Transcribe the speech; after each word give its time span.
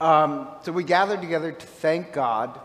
Um, 0.00 0.48
so 0.62 0.72
we 0.72 0.82
gathered 0.82 1.20
together 1.20 1.52
to 1.52 1.66
thank 1.66 2.14
God 2.14 2.58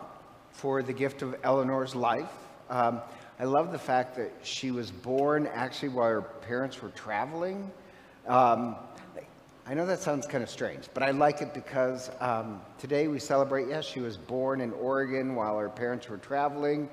for 0.51 0.81
the 0.81 0.93
gift 0.93 1.21
of 1.21 1.35
Eleanor's 1.43 1.93
life. 1.93 2.31
Um, 2.69 3.01
I 3.37 3.43
love 3.43 3.73
the 3.73 3.77
fact 3.77 4.15
that 4.15 4.31
she 4.41 4.71
was 4.71 4.89
born 4.89 5.45
actually 5.47 5.89
while 5.89 6.07
her 6.07 6.21
parents 6.21 6.81
were 6.81 6.91
traveling. 6.91 7.69
Um, 8.25 8.77
I 9.67 9.73
know 9.73 9.85
that 9.85 9.99
sounds 9.99 10.25
kind 10.25 10.43
of 10.43 10.49
strange, 10.49 10.87
but 10.93 11.03
I 11.03 11.11
like 11.11 11.41
it 11.41 11.53
because 11.53 12.09
um, 12.21 12.61
today 12.77 13.09
we 13.09 13.19
celebrate, 13.19 13.67
yes, 13.67 13.83
she 13.83 13.99
was 13.99 14.15
born 14.15 14.61
in 14.61 14.71
Oregon 14.71 15.35
while 15.35 15.57
her 15.57 15.67
parents 15.67 16.07
were 16.07 16.19
traveling 16.19 16.87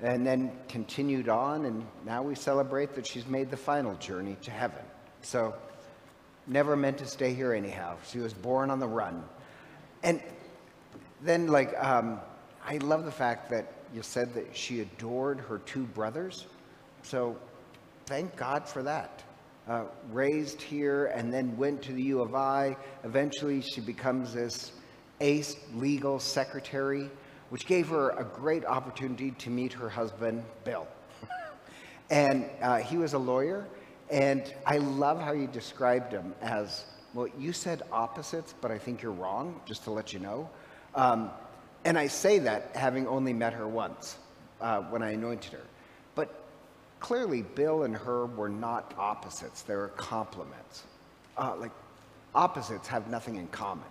and 0.00 0.26
then 0.26 0.50
continued 0.68 1.28
on, 1.28 1.66
and 1.66 1.86
now 2.04 2.20
we 2.20 2.34
celebrate 2.34 2.94
that 2.94 3.06
she's 3.06 3.28
made 3.28 3.48
the 3.48 3.56
final 3.56 3.94
journey 3.96 4.36
to 4.42 4.50
heaven. 4.50 4.82
So, 5.22 5.54
never 6.48 6.74
meant 6.74 6.98
to 6.98 7.06
stay 7.06 7.32
here 7.32 7.52
anyhow. 7.52 7.96
She 8.10 8.18
was 8.18 8.34
born 8.34 8.70
on 8.70 8.80
the 8.80 8.88
run. 8.88 9.22
And 10.04 10.20
then, 11.22 11.48
like, 11.48 11.74
um, 11.82 12.20
I 12.64 12.76
love 12.76 13.06
the 13.06 13.10
fact 13.10 13.50
that 13.50 13.72
you 13.94 14.02
said 14.02 14.34
that 14.34 14.54
she 14.54 14.80
adored 14.80 15.40
her 15.40 15.58
two 15.58 15.84
brothers. 15.84 16.46
So, 17.02 17.36
thank 18.04 18.36
God 18.36 18.68
for 18.68 18.82
that. 18.82 19.22
Uh, 19.66 19.84
raised 20.12 20.60
here 20.60 21.06
and 21.06 21.32
then 21.32 21.56
went 21.56 21.80
to 21.82 21.92
the 21.92 22.02
U 22.02 22.20
of 22.20 22.34
I. 22.34 22.76
Eventually, 23.02 23.62
she 23.62 23.80
becomes 23.80 24.34
this 24.34 24.72
ace 25.22 25.56
legal 25.74 26.18
secretary, 26.20 27.10
which 27.48 27.64
gave 27.66 27.88
her 27.88 28.10
a 28.10 28.24
great 28.24 28.66
opportunity 28.66 29.30
to 29.30 29.48
meet 29.48 29.72
her 29.72 29.88
husband, 29.88 30.44
Bill. 30.64 30.86
and 32.10 32.44
uh, 32.60 32.76
he 32.76 32.98
was 32.98 33.14
a 33.14 33.18
lawyer. 33.18 33.66
And 34.10 34.52
I 34.66 34.76
love 34.76 35.18
how 35.18 35.32
you 35.32 35.46
described 35.46 36.12
him 36.12 36.34
as 36.42 36.84
well, 37.14 37.28
you 37.38 37.52
said 37.52 37.82
opposites, 37.92 38.54
but 38.60 38.70
I 38.70 38.78
think 38.78 39.00
you're 39.00 39.12
wrong, 39.12 39.60
just 39.64 39.84
to 39.84 39.90
let 39.90 40.12
you 40.12 40.18
know. 40.18 40.50
Um, 40.94 41.30
and 41.84 41.96
I 41.96 42.08
say 42.08 42.40
that 42.40 42.74
having 42.74 43.06
only 43.06 43.32
met 43.32 43.52
her 43.52 43.68
once 43.68 44.16
uh, 44.60 44.80
when 44.82 45.02
I 45.02 45.12
anointed 45.12 45.52
her. 45.52 45.64
But 46.16 46.44
clearly, 46.98 47.42
Bill 47.42 47.84
and 47.84 47.96
her 47.96 48.26
were 48.26 48.48
not 48.48 48.94
opposites, 48.98 49.62
they 49.62 49.76
were 49.76 49.88
complements. 49.88 50.84
Uh, 51.36 51.54
like, 51.56 51.72
opposites 52.34 52.88
have 52.88 53.08
nothing 53.08 53.36
in 53.36 53.46
common. 53.48 53.86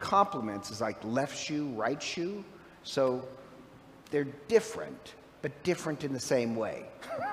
Complements 0.00 0.70
is 0.70 0.80
like 0.80 0.96
left 1.04 1.36
shoe, 1.38 1.68
right 1.68 2.02
shoe. 2.02 2.44
So 2.82 3.26
they're 4.10 4.26
different, 4.48 5.14
but 5.42 5.62
different 5.62 6.04
in 6.04 6.12
the 6.12 6.20
same 6.20 6.56
way. 6.56 6.84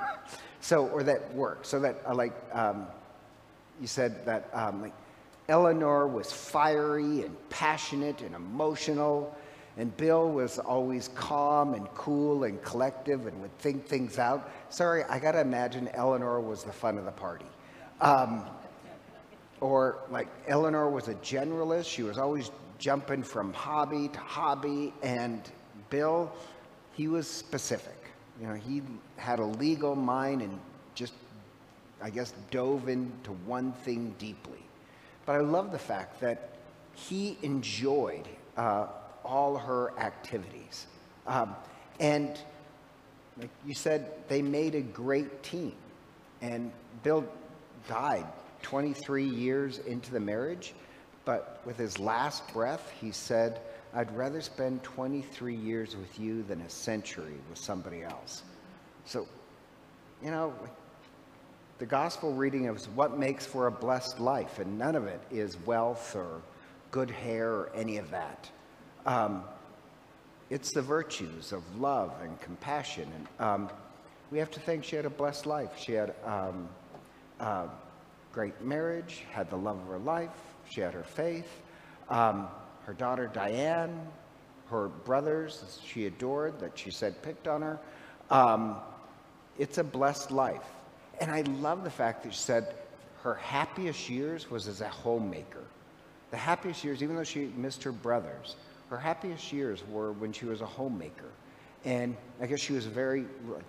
so, 0.61 0.87
or 0.87 1.03
that 1.03 1.33
work. 1.33 1.59
So 1.63 1.79
that, 1.79 2.01
uh, 2.07 2.13
like, 2.13 2.33
um, 2.53 2.85
you 3.79 3.87
said 3.87 4.25
that, 4.25 4.49
um, 4.53 4.81
like, 4.81 4.93
Eleanor 5.51 6.07
was 6.07 6.31
fiery 6.31 7.23
and 7.23 7.35
passionate 7.49 8.21
and 8.21 8.33
emotional, 8.33 9.35
and 9.75 9.95
Bill 9.97 10.31
was 10.31 10.59
always 10.59 11.09
calm 11.09 11.73
and 11.73 11.93
cool 11.93 12.45
and 12.45 12.63
collective 12.63 13.27
and 13.27 13.41
would 13.41 13.57
think 13.57 13.85
things 13.85 14.17
out. 14.17 14.49
Sorry, 14.69 15.03
I 15.03 15.19
got 15.19 15.33
to 15.33 15.41
imagine 15.41 15.89
Eleanor 15.93 16.39
was 16.39 16.63
the 16.63 16.71
fun 16.71 16.97
of 16.97 17.03
the 17.03 17.11
party. 17.11 17.47
Um, 17.99 18.45
or 19.59 19.99
like 20.09 20.29
Eleanor 20.47 20.89
was 20.89 21.09
a 21.09 21.15
generalist. 21.15 21.85
She 21.85 22.03
was 22.03 22.17
always 22.17 22.49
jumping 22.79 23.21
from 23.21 23.51
hobby 23.51 24.07
to 24.07 24.19
hobby. 24.19 24.93
And 25.03 25.41
Bill, 25.89 26.31
he 26.93 27.09
was 27.09 27.27
specific. 27.27 27.97
You 28.39 28.47
know, 28.47 28.55
he 28.55 28.81
had 29.17 29.39
a 29.39 29.45
legal 29.45 29.97
mind 29.97 30.43
and 30.43 30.57
just, 30.95 31.13
I 32.01 32.09
guess, 32.09 32.33
dove 32.51 32.87
into 32.87 33.31
one 33.45 33.73
thing 33.73 34.15
deeply. 34.17 34.59
But 35.25 35.35
I 35.35 35.39
love 35.39 35.71
the 35.71 35.79
fact 35.79 36.19
that 36.21 36.49
he 36.93 37.37
enjoyed 37.41 38.27
uh, 38.57 38.87
all 39.23 39.57
her 39.57 39.97
activities. 39.99 40.87
Um, 41.27 41.55
and 41.99 42.37
like 43.37 43.49
you 43.65 43.73
said, 43.73 44.11
they 44.27 44.41
made 44.41 44.75
a 44.75 44.81
great 44.81 45.43
team. 45.43 45.73
And 46.41 46.71
Bill 47.03 47.25
died 47.87 48.25
23 48.61 49.25
years 49.25 49.79
into 49.79 50.11
the 50.11 50.19
marriage, 50.19 50.73
but 51.25 51.61
with 51.65 51.77
his 51.77 51.99
last 51.99 52.51
breath, 52.53 52.91
he 52.99 53.11
said, 53.11 53.61
I'd 53.93 54.15
rather 54.15 54.41
spend 54.41 54.83
23 54.83 55.55
years 55.55 55.95
with 55.95 56.19
you 56.19 56.43
than 56.43 56.61
a 56.61 56.69
century 56.69 57.33
with 57.49 57.57
somebody 57.57 58.03
else. 58.03 58.43
So, 59.05 59.27
you 60.23 60.31
know, 60.31 60.53
the 61.81 61.87
gospel 61.87 62.31
reading 62.31 62.65
is 62.65 62.87
what 62.89 63.17
makes 63.17 63.43
for 63.43 63.65
a 63.65 63.71
blessed 63.71 64.19
life, 64.19 64.59
and 64.59 64.77
none 64.77 64.95
of 64.95 65.07
it 65.07 65.19
is 65.31 65.57
wealth 65.65 66.15
or 66.15 66.43
good 66.91 67.09
hair 67.09 67.49
or 67.49 67.71
any 67.73 67.97
of 67.97 68.11
that. 68.11 68.47
Um, 69.07 69.43
it's 70.51 70.71
the 70.73 70.81
virtues 70.83 71.51
of 71.51 71.63
love 71.79 72.13
and 72.21 72.39
compassion. 72.39 73.11
And 73.15 73.47
um, 73.47 73.69
we 74.29 74.37
have 74.37 74.51
to 74.51 74.59
think 74.59 74.83
she 74.83 74.95
had 74.95 75.05
a 75.05 75.09
blessed 75.09 75.47
life. 75.47 75.71
She 75.75 75.93
had 75.93 76.13
um, 76.23 76.69
great 78.31 78.61
marriage, 78.61 79.23
had 79.31 79.49
the 79.49 79.57
love 79.57 79.79
of 79.79 79.87
her 79.87 79.97
life, 79.97 80.29
she 80.69 80.81
had 80.81 80.93
her 80.93 81.01
faith. 81.01 81.49
Um, 82.09 82.47
her 82.85 82.93
daughter 82.93 83.27
Diane, 83.33 83.99
her 84.69 84.89
brothers 84.89 85.79
she 85.83 86.05
adored 86.05 86.59
that 86.59 86.77
she 86.77 86.91
said 86.91 87.23
picked 87.23 87.47
on 87.47 87.63
her. 87.63 87.79
Um, 88.29 88.75
it's 89.57 89.79
a 89.79 89.83
blessed 89.83 90.29
life. 90.29 90.61
And 91.21 91.29
I 91.29 91.41
love 91.41 91.83
the 91.83 91.91
fact 91.91 92.23
that 92.23 92.33
she 92.33 92.39
said 92.39 92.73
her 93.21 93.35
happiest 93.35 94.09
years 94.09 94.49
was 94.49 94.67
as 94.67 94.81
a 94.81 94.89
homemaker. 94.89 95.63
The 96.31 96.37
happiest 96.37 96.83
years, 96.83 97.03
even 97.03 97.15
though 97.15 97.23
she 97.23 97.51
missed 97.55 97.83
her 97.83 97.91
brothers, 97.91 98.55
her 98.89 98.97
happiest 98.97 99.53
years 99.53 99.83
were 99.87 100.13
when 100.13 100.33
she 100.33 100.45
was 100.45 100.61
a 100.61 100.65
homemaker. 100.65 101.29
And 101.85 102.17
I 102.41 102.47
guess 102.47 102.59
she 102.59 102.73
was 102.73 102.87
a 102.87 102.89
very 102.89 103.25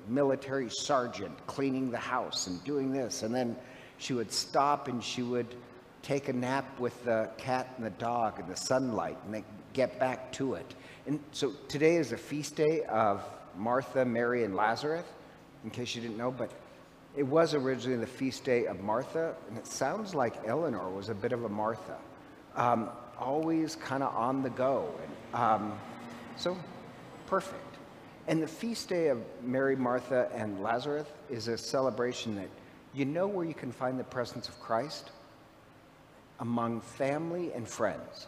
military 0.09 0.71
sergeant, 0.71 1.47
cleaning 1.47 1.91
the 1.91 1.99
house 1.99 2.47
and 2.47 2.63
doing 2.65 2.91
this. 2.91 3.23
And 3.23 3.35
then 3.35 3.55
she 3.99 4.15
would 4.15 4.33
stop 4.33 4.89
and 4.89 5.05
she 5.05 5.23
would 5.23 5.55
take 6.03 6.29
a 6.29 6.33
nap 6.33 6.81
with 6.81 7.05
the 7.05 7.29
cat 7.37 7.69
and 7.77 7.85
the 7.85 7.91
dog 7.91 8.41
in 8.41 8.49
the 8.49 8.57
sunlight 8.57 9.19
and 9.27 9.35
then 9.35 9.45
get 9.75 10.01
back 10.01 10.33
to 10.33 10.55
it. 10.55 10.75
And 11.07 11.21
so 11.33 11.53
today 11.69 11.97
is 11.97 12.13
a 12.13 12.17
feast 12.17 12.57
day 12.57 12.83
of 12.85 13.23
Martha, 13.57 14.07
Mary, 14.07 14.45
and 14.45 14.57
Lazarus, 14.57 15.05
in 15.65 15.71
case 15.71 15.95
you 15.95 16.01
didn't 16.01 16.17
know. 16.17 16.31
But 16.31 16.51
it 17.17 17.25
was 17.25 17.55
originally 17.55 17.99
the 17.99 18.07
feast 18.07 18.45
day 18.45 18.67
of 18.67 18.81
Martha, 18.81 19.35
and 19.49 19.59
it 19.59 19.67
sounds 19.67 20.15
like 20.15 20.35
Eleanor 20.47 20.89
was 20.89 21.09
a 21.09 21.15
bit 21.15 21.33
of 21.33 21.45
a 21.45 21.49
Martha, 21.49 21.99
um, 22.57 22.89
always 23.19 23.77
kind 23.77 24.03
of 24.03 24.15
on 24.15 24.43
the 24.43 24.51
go. 24.51 24.89
And, 25.03 25.43
um, 25.43 25.79
so, 26.37 26.57
perfect. 27.27 27.77
And 28.29 28.43
the 28.43 28.47
feast 28.47 28.89
day 28.89 29.09
of 29.09 29.19
Mary, 29.43 29.77
Martha, 29.77 30.31
and 30.35 30.63
Lazarus 30.63 31.07
is 31.29 31.49
a 31.49 31.59
celebration 31.59 32.35
that 32.37 32.49
you 32.95 33.05
know 33.05 33.27
where 33.27 33.45
you 33.45 33.55
can 33.55 33.73
find 33.73 33.99
the 33.99 34.05
presence 34.05 34.49
of 34.49 34.59
Christ? 34.61 35.11
Among 36.41 36.81
family 36.81 37.53
and 37.53 37.67
friends. 37.67 38.27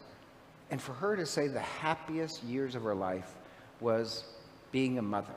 And 0.71 0.81
for 0.81 0.93
her 0.95 1.17
to 1.17 1.27
say 1.27 1.49
the 1.49 1.61
happiest 1.61 2.43
years 2.45 2.75
of 2.75 2.83
her 2.83 2.95
life 2.95 3.31
was 3.81 4.25
being 4.73 4.99
a 4.99 5.03
mother, 5.03 5.35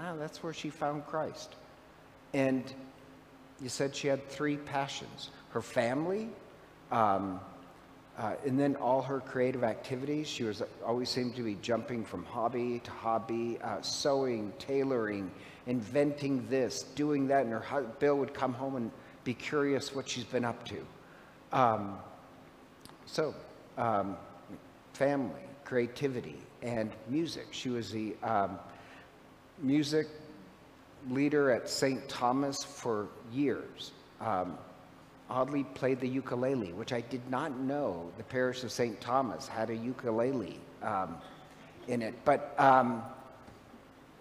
ah, 0.00 0.14
that's 0.16 0.42
where 0.42 0.52
she 0.52 0.70
found 0.70 1.06
Christ. 1.06 1.54
And 2.34 2.70
you 3.62 3.68
said 3.70 3.96
she 3.96 4.08
had 4.08 4.28
three 4.28 4.58
passions 4.58 5.30
her 5.50 5.62
family, 5.62 6.28
um, 6.90 7.40
uh, 8.18 8.34
and 8.44 8.58
then 8.58 8.74
all 8.74 9.00
her 9.00 9.20
creative 9.20 9.62
activities. 9.62 10.26
She 10.26 10.42
was 10.42 10.62
always 10.84 11.08
seemed 11.08 11.36
to 11.36 11.42
be 11.42 11.56
jumping 11.62 12.04
from 12.04 12.24
hobby 12.24 12.80
to 12.82 12.90
hobby, 12.90 13.58
uh, 13.62 13.80
sewing, 13.80 14.52
tailoring, 14.58 15.30
inventing 15.68 16.44
this, 16.50 16.82
doing 16.96 17.28
that. 17.28 17.46
And 17.46 17.54
her 17.54 17.82
Bill 18.00 18.16
would 18.16 18.34
come 18.34 18.52
home 18.52 18.74
and 18.74 18.90
be 19.22 19.32
curious 19.32 19.94
what 19.94 20.08
she's 20.08 20.24
been 20.24 20.44
up 20.44 20.66
to. 20.66 20.86
Um, 21.52 21.98
so, 23.06 23.32
um, 23.78 24.16
family, 24.92 25.42
creativity, 25.64 26.38
and 26.62 26.90
music. 27.08 27.46
She 27.52 27.68
was 27.68 27.92
the 27.92 28.16
um, 28.24 28.58
music 29.62 30.08
leader 31.10 31.50
at 31.50 31.68
St. 31.68 32.08
Thomas 32.08 32.62
for 32.64 33.08
years. 33.32 33.92
Um, 34.20 34.58
oddly 35.30 35.64
played 35.64 36.00
the 36.00 36.08
ukulele, 36.08 36.72
which 36.72 36.92
I 36.92 37.00
did 37.00 37.28
not 37.30 37.58
know 37.58 38.10
the 38.16 38.24
parish 38.24 38.62
of 38.62 38.70
St. 38.70 39.00
Thomas 39.00 39.48
had 39.48 39.70
a 39.70 39.74
ukulele 39.74 40.58
um, 40.82 41.16
in 41.88 42.02
it. 42.02 42.14
But 42.24 42.54
um, 42.58 43.02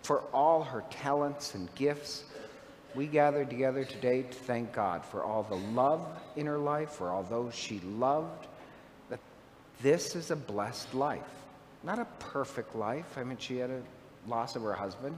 for 0.02 0.22
all 0.34 0.64
her 0.64 0.84
talents 0.90 1.56
and 1.56 1.74
gifts, 1.76 2.24
we 2.96 3.08
gathered 3.08 3.50
together 3.50 3.84
today 3.84 4.24
to 4.24 4.34
thank 4.34 4.72
God 4.74 5.04
for 5.04 5.24
all 5.24 5.44
the 5.44 5.56
love 5.56 6.06
in 6.36 6.46
her 6.46 6.60
life, 6.60 6.92
for 6.92 7.10
all 7.10 7.24
those 7.24 7.56
she 7.56 7.80
loved. 7.82 8.48
That 9.10 9.20
this 9.82 10.16
is 10.16 10.32
a 10.32 10.36
blessed 10.36 10.94
life, 10.94 11.22
not 11.84 12.00
a 12.00 12.06
perfect 12.20 12.76
life. 12.76 13.18
I 13.18 13.24
mean, 13.24 13.38
she 13.38 13.58
had 13.58 13.72
a 13.72 13.82
loss 14.28 14.56
of 14.56 14.62
her 14.62 14.74
husband 14.74 15.18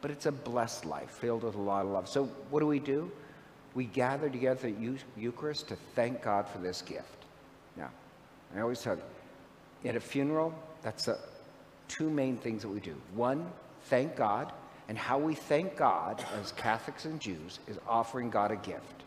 but 0.00 0.10
it's 0.10 0.26
a 0.26 0.32
blessed 0.32 0.84
life 0.84 1.10
filled 1.10 1.42
with 1.42 1.54
a 1.54 1.60
lot 1.60 1.84
of 1.84 1.92
love. 1.92 2.08
So, 2.08 2.24
what 2.50 2.60
do 2.60 2.66
we 2.66 2.78
do? 2.78 3.10
We 3.74 3.84
gather 3.84 4.28
together 4.28 4.68
at 4.68 4.98
Eucharist 5.16 5.68
to 5.68 5.76
thank 5.94 6.22
God 6.22 6.48
for 6.48 6.58
this 6.58 6.82
gift. 6.82 7.24
Now, 7.76 7.90
I 8.56 8.60
always 8.60 8.80
tell 8.80 8.96
you, 8.96 9.88
at 9.88 9.96
a 9.96 10.00
funeral, 10.00 10.54
that's 10.82 11.08
a, 11.08 11.18
two 11.86 12.10
main 12.10 12.36
things 12.36 12.62
that 12.62 12.68
we 12.68 12.80
do. 12.80 12.94
One, 13.14 13.50
thank 13.84 14.16
God, 14.16 14.52
and 14.88 14.96
how 14.96 15.18
we 15.18 15.34
thank 15.34 15.76
God 15.76 16.24
as 16.40 16.52
Catholics 16.52 17.04
and 17.04 17.20
Jews 17.20 17.58
is 17.68 17.78
offering 17.86 18.30
God 18.30 18.50
a 18.50 18.56
gift. 18.56 19.04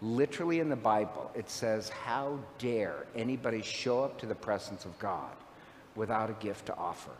Literally 0.00 0.60
in 0.60 0.68
the 0.68 0.76
Bible, 0.76 1.30
it 1.34 1.48
says, 1.48 1.88
How 1.88 2.38
dare 2.58 3.06
anybody 3.14 3.62
show 3.62 4.02
up 4.02 4.18
to 4.18 4.26
the 4.26 4.34
presence 4.34 4.84
of 4.84 4.98
God 4.98 5.30
without 5.94 6.28
a 6.28 6.34
gift 6.34 6.66
to 6.66 6.76
offer? 6.76 7.12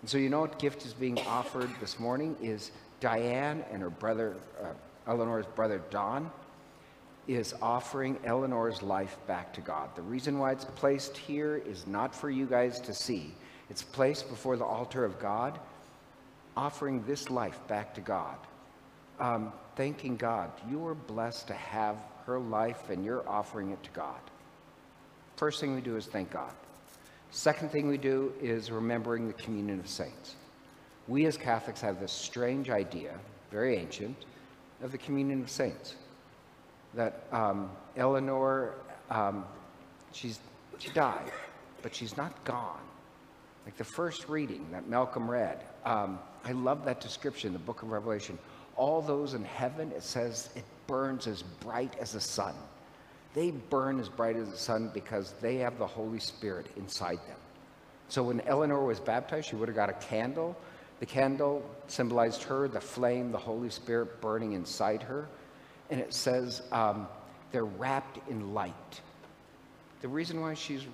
And 0.00 0.08
so, 0.08 0.18
you 0.18 0.30
know 0.30 0.40
what 0.40 0.58
gift 0.58 0.86
is 0.86 0.94
being 0.94 1.18
offered 1.20 1.70
this 1.80 1.98
morning 1.98 2.36
is 2.40 2.70
Diane 3.00 3.64
and 3.70 3.82
her 3.82 3.90
brother, 3.90 4.36
uh, 4.62 4.68
Eleanor's 5.06 5.46
brother 5.46 5.82
Don, 5.90 6.30
is 7.28 7.54
offering 7.60 8.18
Eleanor's 8.24 8.82
life 8.82 9.16
back 9.26 9.52
to 9.54 9.60
God. 9.60 9.94
The 9.94 10.02
reason 10.02 10.38
why 10.38 10.52
it's 10.52 10.64
placed 10.64 11.16
here 11.16 11.56
is 11.66 11.86
not 11.86 12.14
for 12.14 12.30
you 12.30 12.46
guys 12.46 12.80
to 12.80 12.94
see, 12.94 13.34
it's 13.68 13.82
placed 13.82 14.28
before 14.28 14.56
the 14.56 14.64
altar 14.64 15.04
of 15.04 15.18
God, 15.20 15.58
offering 16.56 17.04
this 17.04 17.30
life 17.30 17.60
back 17.68 17.94
to 17.94 18.00
God. 18.00 18.36
Um, 19.20 19.52
thanking 19.76 20.16
God. 20.16 20.50
You 20.68 20.86
are 20.86 20.94
blessed 20.94 21.46
to 21.48 21.54
have 21.54 21.96
her 22.26 22.38
life 22.38 22.90
and 22.90 23.04
you're 23.04 23.28
offering 23.28 23.70
it 23.70 23.82
to 23.82 23.90
God. 23.90 24.20
First 25.36 25.60
thing 25.60 25.74
we 25.74 25.80
do 25.80 25.96
is 25.96 26.06
thank 26.06 26.30
God. 26.30 26.52
Second 27.30 27.70
thing 27.70 27.86
we 27.86 27.96
do 27.96 28.32
is 28.40 28.70
remembering 28.70 29.26
the 29.26 29.32
communion 29.34 29.78
of 29.78 29.88
saints. 29.88 30.34
We 31.06 31.26
as 31.26 31.36
Catholics 31.36 31.80
have 31.80 32.00
this 32.00 32.12
strange 32.12 32.70
idea, 32.70 33.14
very 33.50 33.76
ancient, 33.76 34.16
of 34.82 34.92
the 34.92 34.98
communion 34.98 35.42
of 35.42 35.50
saints. 35.50 35.94
That 36.94 37.24
um, 37.30 37.70
Eleanor, 37.96 38.74
um, 39.10 39.44
she's, 40.12 40.40
she 40.78 40.90
died, 40.90 41.30
but 41.82 41.94
she's 41.94 42.16
not 42.16 42.44
gone. 42.44 42.80
Like 43.64 43.76
the 43.76 43.84
first 43.84 44.28
reading 44.28 44.66
that 44.72 44.88
Malcolm 44.88 45.30
read, 45.30 45.64
um, 45.84 46.18
I 46.44 46.52
love 46.52 46.84
that 46.84 47.00
description 47.00 47.52
the 47.52 47.58
book 47.60 47.82
of 47.82 47.92
Revelation. 47.92 48.38
All 48.74 49.02
those 49.02 49.34
in 49.34 49.44
heaven, 49.44 49.92
it 49.92 50.02
says 50.02 50.50
it 50.56 50.64
burns 50.86 51.26
as 51.28 51.42
bright 51.42 51.94
as 52.00 52.12
the 52.12 52.20
sun. 52.20 52.54
They 53.34 53.50
burn 53.52 54.00
as 54.00 54.08
bright 54.08 54.36
as 54.36 54.50
the 54.50 54.56
sun 54.56 54.90
because 54.92 55.34
they 55.40 55.56
have 55.56 55.78
the 55.78 55.86
Holy 55.86 56.18
Spirit 56.18 56.66
inside 56.76 57.18
them. 57.28 57.36
So 58.08 58.24
when 58.24 58.40
Eleanor 58.40 58.84
was 58.84 58.98
baptized, 58.98 59.48
she 59.48 59.56
would 59.56 59.68
have 59.68 59.76
got 59.76 59.88
a 59.88 59.94
candle. 59.94 60.56
The 60.98 61.06
candle 61.06 61.62
symbolized 61.86 62.42
her, 62.44 62.66
the 62.66 62.80
flame, 62.80 63.30
the 63.30 63.38
Holy 63.38 63.70
Spirit 63.70 64.20
burning 64.20 64.52
inside 64.52 65.02
her. 65.04 65.28
And 65.90 66.00
it 66.00 66.12
says 66.12 66.62
um, 66.72 67.06
they're 67.52 67.64
wrapped 67.64 68.18
in 68.28 68.52
light. 68.52 69.00
The 70.02 70.08
reason 70.08 70.40
why 70.40 70.54
she's 70.54 70.86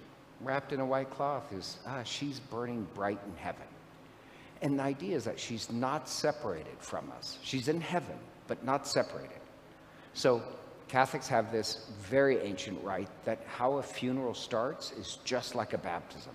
wrapped 0.43 0.73
in 0.73 0.81
a 0.81 0.87
white 0.87 1.11
cloth 1.11 1.53
is 1.53 1.79
ah, 1.87 2.03
she's 2.03 2.39
burning 2.39 2.87
bright 2.95 3.19
in 3.27 3.37
heaven. 3.37 3.67
And 4.63 4.79
the 4.79 4.83
idea 4.83 5.17
is 5.17 5.25
that 5.25 5.39
she's 5.39 5.71
not 5.71 6.09
separated 6.09 6.79
from 6.79 7.11
us. 7.17 7.39
She's 7.43 7.69
in 7.69 7.81
heaven, 7.81 8.17
but 8.47 8.65
not 8.65 8.87
separated. 8.87 9.41
So 10.15 10.43
Catholics 10.89 11.27
have 11.29 11.51
this 11.51 11.87
very 12.01 12.39
ancient 12.41 12.83
rite 12.85 13.09
that 13.25 13.41
how 13.47 13.79
a 13.79 13.83
funeral 13.83 14.35
starts 14.35 14.93
is 14.93 15.19
just 15.25 15.55
like 15.55 15.73
a 15.73 15.79
baptism. 15.79 16.33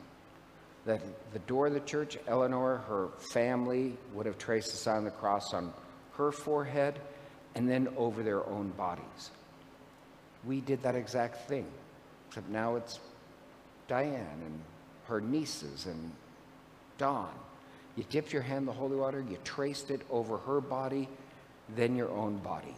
That 0.85 1.01
the 1.31 1.39
door 1.39 1.67
of 1.67 1.73
the 1.73 1.79
church, 1.79 2.17
Eleanor, 2.27 2.77
her 2.87 3.09
family 3.31 3.97
would 4.13 4.25
have 4.25 4.37
traced 4.37 4.71
the 4.71 4.77
sign 4.77 4.99
of 4.99 5.03
the 5.05 5.11
cross 5.11 5.53
on 5.53 5.73
her 6.17 6.31
forehead 6.31 6.99
and 7.55 7.69
then 7.69 7.87
over 7.95 8.23
their 8.23 8.45
own 8.47 8.69
bodies. 8.71 9.31
We 10.43 10.59
did 10.59 10.83
that 10.83 10.95
exact 10.95 11.47
thing, 11.47 11.67
except 12.27 12.49
now 12.49 12.75
it's 12.75 12.99
Diane 13.87 14.41
and 14.45 14.59
her 15.05 15.21
nieces 15.21 15.85
and 15.85 16.11
Don. 16.97 17.29
You 17.95 18.03
dipped 18.09 18.33
your 18.33 18.41
hand 18.41 18.59
in 18.59 18.65
the 18.65 18.73
holy 18.73 18.97
water, 18.97 19.23
you 19.29 19.37
traced 19.43 19.91
it 19.91 20.01
over 20.09 20.37
her 20.39 20.59
body, 20.59 21.07
then 21.75 21.95
your 21.95 22.09
own 22.09 22.37
body 22.37 22.75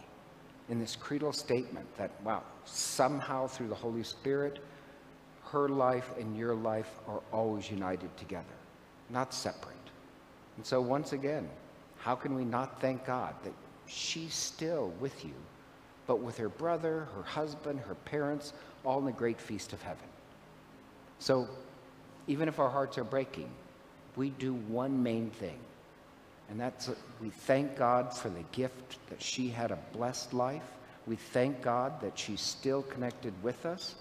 in 0.68 0.78
this 0.78 0.96
creedal 0.96 1.32
statement 1.32 1.86
that, 1.96 2.10
wow, 2.22 2.42
somehow 2.64 3.46
through 3.46 3.68
the 3.68 3.74
Holy 3.74 4.02
Spirit, 4.02 4.58
her 5.50 5.68
life 5.68 6.10
and 6.18 6.36
your 6.36 6.54
life 6.54 6.90
are 7.06 7.20
always 7.32 7.70
united 7.70 8.14
together, 8.16 8.44
not 9.10 9.34
separate. 9.34 9.74
And 10.56 10.64
so, 10.64 10.80
once 10.80 11.12
again, 11.12 11.48
how 11.98 12.14
can 12.14 12.34
we 12.34 12.44
not 12.44 12.80
thank 12.80 13.04
God 13.04 13.34
that 13.44 13.52
she's 13.86 14.34
still 14.34 14.92
with 15.00 15.24
you, 15.24 15.34
but 16.06 16.20
with 16.20 16.36
her 16.38 16.48
brother, 16.48 17.08
her 17.14 17.22
husband, 17.22 17.80
her 17.80 17.94
parents, 17.94 18.52
all 18.84 18.98
in 18.98 19.04
the 19.04 19.12
great 19.12 19.40
feast 19.40 19.72
of 19.72 19.82
heaven? 19.82 20.08
So, 21.18 21.48
even 22.26 22.48
if 22.48 22.58
our 22.58 22.70
hearts 22.70 22.96
are 22.96 23.04
breaking, 23.04 23.50
we 24.16 24.30
do 24.30 24.54
one 24.54 25.02
main 25.02 25.30
thing 25.30 25.58
and 26.50 26.60
that's, 26.60 26.90
we 27.20 27.30
thank 27.30 27.76
God 27.76 28.12
for 28.12 28.28
the 28.28 28.44
gift 28.52 28.98
that 29.08 29.20
she 29.20 29.48
had 29.48 29.70
a 29.70 29.78
blessed 29.92 30.34
life. 30.34 30.72
We 31.06 31.16
thank 31.16 31.62
God 31.62 32.00
that 32.00 32.18
she's 32.18 32.40
still 32.40 32.82
connected 32.82 33.32
with 33.42 33.66
us 33.66 33.94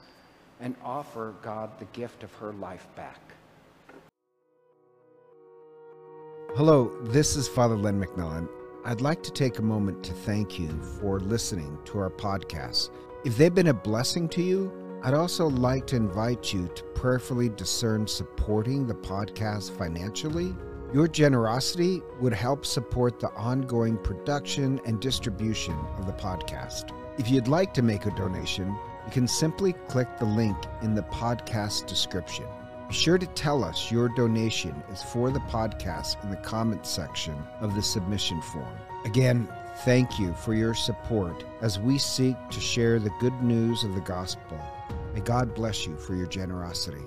and 0.60 0.75
offer 0.84 1.34
God 1.42 1.72
the 1.80 1.86
gift 1.86 2.24
of 2.24 2.34
her 2.36 2.54
life 2.54 2.88
back. 2.95 3.19
Hello, 6.56 6.92
this 7.06 7.36
is 7.36 7.48
Father 7.48 7.75
Len 7.75 8.00
McMillan. 8.00 8.48
I'd 8.86 9.01
like 9.01 9.24
to 9.24 9.31
take 9.31 9.60
a 9.60 9.63
moment 9.63 10.04
to 10.04 10.13
thank 10.13 10.60
you 10.60 10.69
for 11.00 11.19
listening 11.19 11.78
to 11.86 11.98
our 12.00 12.10
podcast. 12.10 12.92
If 13.25 13.38
they've 13.38 13.54
been 13.54 13.68
a 13.68 13.74
blessing 13.74 14.28
to 14.30 14.42
you, 14.44 14.72
I'd 15.04 15.13
also 15.13 15.48
like 15.48 15.88
to 15.88 15.95
invite 15.95 16.54
you 16.54 16.68
to 16.68 16.84
prayerfully 16.94 17.50
discern 17.50 18.06
supporting 18.07 18.86
the 18.86 18.94
podcast 18.94 19.75
financially 19.78 20.54
your 20.94 21.07
generosity 21.07 22.04
would 22.19 22.34
help 22.34 22.66
support 22.66 23.19
the 23.19 23.31
ongoing 23.31 23.98
production 23.98 24.80
and 24.86 25.00
distribution 25.00 25.75
of 25.98 26.06
the 26.06 26.13
podcast. 26.13 26.92
If 27.18 27.31
you'd 27.31 27.48
like 27.48 27.74
to 27.74 27.81
make 27.81 28.06
a 28.06 28.12
donation, 28.12 28.68
you 29.06 29.12
can 29.12 29.28
simply 29.28 29.74
click 29.88 30.07
the 30.19 30.25
link 30.25 30.56
in 30.84 30.94
the 30.94 31.01
podcast 31.04 31.88
description. 31.88 32.45
Be 32.88 32.94
sure 32.94 33.18
to 33.18 33.25
tell 33.28 33.63
us 33.63 33.92
your 33.92 34.07
donation 34.10 34.84
is 34.92 35.01
for 35.01 35.31
the 35.31 35.40
podcast 35.40 36.24
in 36.24 36.30
the 36.30 36.38
comments 36.38 36.90
section 36.90 37.36
of 37.60 37.74
the 37.74 37.81
submission 37.81 38.40
form. 38.42 38.78
Again, 39.04 39.48
thank 39.86 40.19
you 40.19 40.34
for 40.36 40.54
your 40.54 40.75
support 40.75 41.44
as 41.62 41.80
we 41.80 41.98
seek 41.98 42.36
to 42.51 42.60
share 42.60 43.00
the 43.00 43.13
good 43.19 43.42
news 43.42 43.84
of 43.84 43.95
the 43.95 44.01
gospel. 44.01 44.60
May 45.16 45.22
God 45.22 45.56
bless 45.56 45.88
you 45.88 45.98
for 45.98 46.13
your 46.13 46.28
generosity. 46.28 47.01